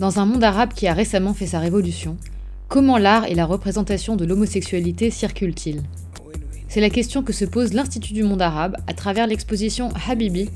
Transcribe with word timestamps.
Dans 0.00 0.18
un 0.18 0.24
monde 0.24 0.42
arabe 0.42 0.72
qui 0.74 0.88
a 0.88 0.94
récemment 0.94 1.34
fait 1.34 1.46
sa 1.46 1.58
révolution, 1.58 2.16
comment 2.68 2.96
l'art 2.96 3.26
et 3.26 3.34
la 3.34 3.44
représentation 3.44 4.16
de 4.16 4.24
l'homosexualité 4.24 5.10
circulent-ils? 5.10 5.82
C'est 6.68 6.80
la 6.80 6.88
question 6.88 7.22
que 7.22 7.34
se 7.34 7.44
pose 7.44 7.74
l'Institut 7.74 8.14
du 8.14 8.22
monde 8.22 8.40
arabe 8.40 8.78
à 8.86 8.94
travers 8.94 9.26
l'exposition 9.26 9.90
Habibi, 10.08 10.48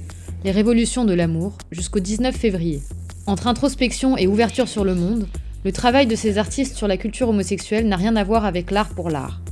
les 0.44 0.50
révolutions 0.50 1.04
de 1.04 1.12
l'amour, 1.12 1.58
jusqu'au 1.72 2.00
19 2.00 2.34
février. 2.34 2.80
Entre 3.26 3.46
introspection 3.46 4.16
et 4.16 4.26
ouverture 4.26 4.66
sur 4.66 4.82
le 4.82 4.94
monde, 4.94 5.28
le 5.62 5.72
travail 5.72 6.06
de 6.06 6.16
ces 6.16 6.38
artistes 6.38 6.74
sur 6.74 6.88
la 6.88 6.96
culture 6.96 7.28
homosexuelle 7.28 7.86
n'a 7.86 7.96
rien 7.96 8.16
à 8.16 8.24
voir 8.24 8.46
avec 8.46 8.70
l'art 8.70 8.94
pour 8.94 9.10
l'art. 9.10 9.42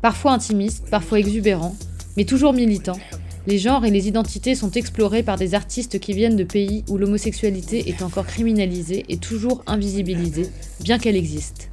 Parfois 0.00 0.30
intimiste, 0.30 0.88
parfois 0.90 1.18
exubérant, 1.18 1.74
mais 2.16 2.24
toujours 2.24 2.52
militant, 2.52 3.00
les 3.46 3.58
genres 3.58 3.84
et 3.84 3.90
les 3.90 4.08
identités 4.08 4.54
sont 4.54 4.70
explorés 4.70 5.22
par 5.22 5.36
des 5.36 5.54
artistes 5.54 5.98
qui 5.98 6.14
viennent 6.14 6.36
de 6.36 6.44
pays 6.44 6.84
où 6.88 6.96
l'homosexualité 6.96 7.90
est 7.90 8.02
encore 8.02 8.26
criminalisée 8.26 9.04
et 9.08 9.18
toujours 9.18 9.62
invisibilisée, 9.66 10.48
bien 10.80 10.98
qu'elle 10.98 11.16
existe. 11.16 11.68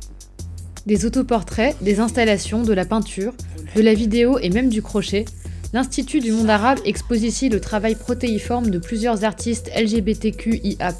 Des 0.85 1.05
autoportraits, 1.05 1.75
des 1.81 1.99
installations, 1.99 2.63
de 2.63 2.73
la 2.73 2.85
peinture, 2.85 3.33
de 3.75 3.81
la 3.81 3.93
vidéo 3.93 4.37
et 4.39 4.49
même 4.49 4.69
du 4.69 4.81
crochet, 4.81 5.25
l'Institut 5.73 6.19
du 6.19 6.33
monde 6.33 6.49
arabe 6.49 6.79
expose 6.83 7.23
ici 7.23 7.47
le 7.47 7.61
travail 7.61 7.95
protéiforme 7.95 8.69
de 8.69 8.79
plusieurs 8.79 9.23
artistes 9.23 9.71
LGBTQIA, 9.73 10.93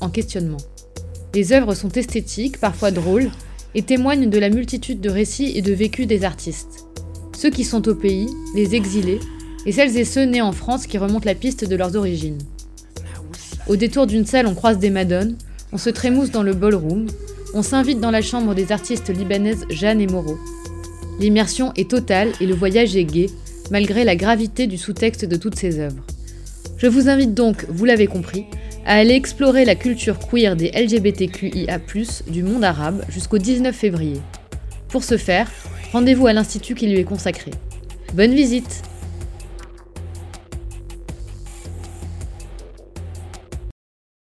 en 0.00 0.10
questionnement. 0.10 0.58
Les 1.34 1.52
œuvres 1.52 1.74
sont 1.74 1.90
esthétiques, 1.90 2.58
parfois 2.58 2.90
drôles, 2.90 3.30
et 3.74 3.82
témoignent 3.82 4.28
de 4.28 4.38
la 4.38 4.50
multitude 4.50 5.00
de 5.00 5.10
récits 5.10 5.52
et 5.56 5.62
de 5.62 5.72
vécus 5.72 6.06
des 6.06 6.24
artistes. 6.24 6.86
Ceux 7.34 7.50
qui 7.50 7.64
sont 7.64 7.88
au 7.88 7.94
pays, 7.94 8.28
les 8.54 8.74
exilés, 8.74 9.20
et 9.66 9.72
celles 9.72 9.96
et 9.96 10.04
ceux 10.04 10.24
nés 10.24 10.40
en 10.40 10.52
France 10.52 10.86
qui 10.86 10.98
remontent 10.98 11.26
la 11.26 11.34
piste 11.34 11.64
de 11.64 11.76
leurs 11.76 11.96
origines. 11.96 12.38
Au 13.66 13.76
détour 13.76 14.06
d'une 14.06 14.26
salle, 14.26 14.46
on 14.46 14.54
croise 14.54 14.78
des 14.78 14.90
madones, 14.90 15.36
on 15.72 15.78
se 15.78 15.90
trémousse 15.90 16.30
dans 16.30 16.42
le 16.42 16.54
ballroom, 16.54 17.06
on 17.54 17.62
s'invite 17.62 18.00
dans 18.00 18.10
la 18.10 18.22
chambre 18.22 18.54
des 18.54 18.72
artistes 18.72 19.08
libanaises 19.08 19.64
Jeanne 19.70 20.00
et 20.00 20.06
Moreau. 20.06 20.38
L'immersion 21.20 21.72
est 21.76 21.90
totale 21.90 22.32
et 22.40 22.46
le 22.46 22.54
voyage 22.54 22.96
est 22.96 23.04
gai, 23.04 23.30
malgré 23.70 24.04
la 24.04 24.16
gravité 24.16 24.66
du 24.66 24.78
sous-texte 24.78 25.24
de 25.24 25.36
toutes 25.36 25.56
ces 25.56 25.78
œuvres. 25.78 26.04
Je 26.78 26.86
vous 26.86 27.08
invite 27.08 27.34
donc, 27.34 27.66
vous 27.68 27.84
l'avez 27.84 28.06
compris, 28.06 28.46
à 28.86 28.94
aller 28.94 29.14
explorer 29.14 29.64
la 29.64 29.74
culture 29.74 30.18
queer 30.18 30.56
des 30.56 30.70
LGBTQIA, 30.70 31.80
du 32.28 32.42
monde 32.42 32.64
arabe 32.64 33.04
jusqu'au 33.08 33.38
19 33.38 33.74
février. 33.74 34.20
Pour 34.88 35.04
ce 35.04 35.18
faire, 35.18 35.50
rendez-vous 35.92 36.26
à 36.26 36.32
l'institut 36.32 36.74
qui 36.74 36.86
lui 36.86 36.98
est 36.98 37.04
consacré. 37.04 37.50
Bonne 38.14 38.34
visite! 38.34 38.82